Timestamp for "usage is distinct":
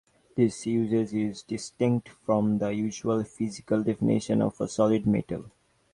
0.65-2.09